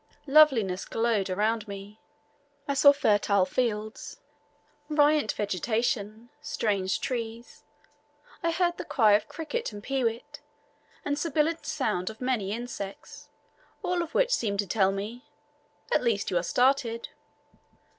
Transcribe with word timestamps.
Loveliness 0.25 0.83
glowed 0.85 1.29
around 1.29 1.67
me. 1.67 1.99
I 2.67 2.73
saw 2.73 2.91
fertile 2.91 3.45
fields, 3.45 4.19
riant 4.89 5.31
vegetation, 5.33 6.31
strange 6.41 6.99
trees 6.99 7.63
I 8.41 8.49
heard 8.49 8.77
the 8.77 8.83
cry 8.83 9.11
of 9.13 9.27
cricket 9.27 9.71
and 9.71 9.83
pee 9.83 10.03
wit, 10.03 10.39
and 11.05 11.19
sibilant 11.19 11.67
sound 11.67 12.09
of 12.09 12.19
many 12.19 12.51
insects, 12.51 13.29
all 13.83 14.01
of 14.01 14.15
which 14.15 14.33
seemed 14.33 14.57
to 14.57 14.67
tell 14.67 14.91
me, 14.91 15.23
"At 15.93 16.03
last 16.03 16.31
you 16.31 16.37
are 16.37 16.41
started." 16.41 17.09